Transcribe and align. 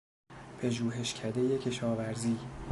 پژوهشکدهی 0.61 1.57
کشاورزی 1.57 2.39